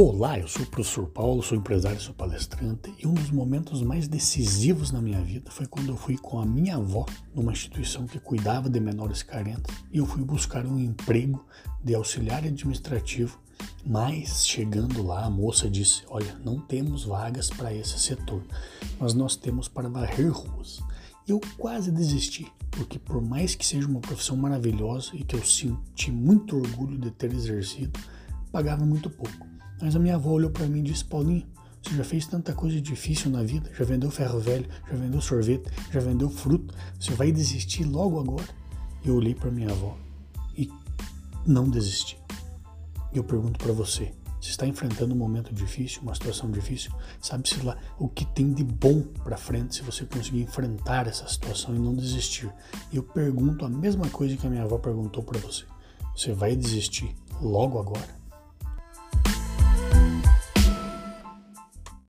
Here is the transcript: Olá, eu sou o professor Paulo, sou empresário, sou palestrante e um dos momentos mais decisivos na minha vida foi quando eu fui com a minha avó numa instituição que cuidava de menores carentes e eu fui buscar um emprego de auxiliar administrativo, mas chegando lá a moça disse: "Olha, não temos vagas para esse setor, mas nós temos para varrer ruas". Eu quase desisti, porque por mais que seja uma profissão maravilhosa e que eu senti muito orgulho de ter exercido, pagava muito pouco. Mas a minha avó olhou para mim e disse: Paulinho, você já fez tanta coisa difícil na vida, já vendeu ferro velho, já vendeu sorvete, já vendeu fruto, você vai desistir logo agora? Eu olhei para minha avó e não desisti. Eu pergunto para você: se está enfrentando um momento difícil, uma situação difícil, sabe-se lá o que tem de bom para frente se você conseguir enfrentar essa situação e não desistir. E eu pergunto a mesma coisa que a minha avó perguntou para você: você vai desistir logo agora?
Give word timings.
Olá, 0.00 0.38
eu 0.38 0.46
sou 0.46 0.62
o 0.62 0.66
professor 0.66 1.08
Paulo, 1.08 1.42
sou 1.42 1.58
empresário, 1.58 2.00
sou 2.00 2.14
palestrante 2.14 2.94
e 3.02 3.04
um 3.04 3.14
dos 3.14 3.32
momentos 3.32 3.82
mais 3.82 4.06
decisivos 4.06 4.92
na 4.92 5.02
minha 5.02 5.20
vida 5.20 5.50
foi 5.50 5.66
quando 5.66 5.88
eu 5.88 5.96
fui 5.96 6.16
com 6.16 6.38
a 6.38 6.46
minha 6.46 6.76
avó 6.76 7.04
numa 7.34 7.50
instituição 7.50 8.06
que 8.06 8.20
cuidava 8.20 8.70
de 8.70 8.78
menores 8.78 9.24
carentes 9.24 9.74
e 9.92 9.98
eu 9.98 10.06
fui 10.06 10.22
buscar 10.22 10.64
um 10.64 10.78
emprego 10.78 11.44
de 11.82 11.96
auxiliar 11.96 12.44
administrativo, 12.44 13.40
mas 13.84 14.46
chegando 14.46 15.04
lá 15.04 15.24
a 15.24 15.30
moça 15.30 15.68
disse: 15.68 16.04
"Olha, 16.06 16.32
não 16.44 16.60
temos 16.60 17.02
vagas 17.02 17.50
para 17.50 17.74
esse 17.74 17.98
setor, 17.98 18.44
mas 19.00 19.14
nós 19.14 19.34
temos 19.34 19.66
para 19.66 19.88
varrer 19.88 20.30
ruas". 20.30 20.78
Eu 21.26 21.40
quase 21.56 21.90
desisti, 21.90 22.46
porque 22.70 23.00
por 23.00 23.20
mais 23.20 23.56
que 23.56 23.66
seja 23.66 23.88
uma 23.88 23.98
profissão 23.98 24.36
maravilhosa 24.36 25.10
e 25.16 25.24
que 25.24 25.34
eu 25.34 25.44
senti 25.44 26.12
muito 26.12 26.56
orgulho 26.56 26.96
de 26.96 27.10
ter 27.10 27.32
exercido, 27.32 27.98
pagava 28.52 28.86
muito 28.86 29.10
pouco. 29.10 29.57
Mas 29.80 29.94
a 29.94 29.98
minha 29.98 30.16
avó 30.16 30.30
olhou 30.30 30.50
para 30.50 30.66
mim 30.66 30.80
e 30.80 30.82
disse: 30.82 31.04
Paulinho, 31.04 31.46
você 31.82 31.94
já 31.94 32.04
fez 32.04 32.26
tanta 32.26 32.52
coisa 32.52 32.80
difícil 32.80 33.30
na 33.30 33.42
vida, 33.42 33.70
já 33.76 33.84
vendeu 33.84 34.10
ferro 34.10 34.40
velho, 34.40 34.68
já 34.90 34.96
vendeu 34.96 35.20
sorvete, 35.20 35.70
já 35.92 36.00
vendeu 36.00 36.28
fruto, 36.28 36.74
você 36.98 37.12
vai 37.12 37.30
desistir 37.30 37.84
logo 37.84 38.18
agora? 38.18 38.48
Eu 39.04 39.14
olhei 39.14 39.34
para 39.34 39.50
minha 39.50 39.70
avó 39.70 39.96
e 40.56 40.70
não 41.46 41.68
desisti. 41.68 42.18
Eu 43.12 43.22
pergunto 43.24 43.58
para 43.58 43.72
você: 43.72 44.12
se 44.40 44.50
está 44.50 44.66
enfrentando 44.66 45.14
um 45.14 45.18
momento 45.18 45.54
difícil, 45.54 46.02
uma 46.02 46.14
situação 46.14 46.50
difícil, 46.50 46.92
sabe-se 47.20 47.60
lá 47.62 47.76
o 47.98 48.08
que 48.08 48.24
tem 48.24 48.52
de 48.52 48.64
bom 48.64 49.02
para 49.24 49.36
frente 49.36 49.76
se 49.76 49.82
você 49.82 50.04
conseguir 50.04 50.42
enfrentar 50.42 51.06
essa 51.06 51.26
situação 51.28 51.74
e 51.74 51.78
não 51.78 51.94
desistir. 51.94 52.52
E 52.92 52.96
eu 52.96 53.02
pergunto 53.02 53.64
a 53.64 53.68
mesma 53.68 54.08
coisa 54.10 54.36
que 54.36 54.46
a 54.46 54.50
minha 54.50 54.64
avó 54.64 54.78
perguntou 54.78 55.22
para 55.22 55.38
você: 55.38 55.64
você 56.14 56.32
vai 56.32 56.54
desistir 56.56 57.14
logo 57.40 57.78
agora? 57.78 58.17